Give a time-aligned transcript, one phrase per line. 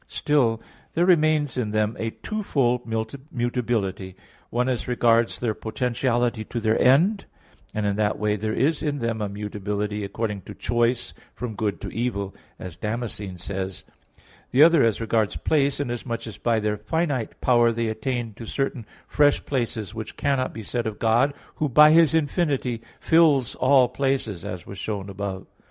[0.07, 0.59] Still,
[0.95, 2.87] there remains in them a twofold
[3.31, 4.15] mutability:
[4.49, 7.25] one as regards their potentiality to their end;
[7.75, 11.79] and in that way there is in them a mutability according to choice from good
[11.81, 16.25] to evil, as Damascene says (De Fide ii, 3,4); the other as regards place, inasmuch
[16.25, 20.87] as by their finite power they attain to certain fresh places which cannot be said
[20.87, 25.47] of God, who by His infinity fills all places, as was shown above (Q.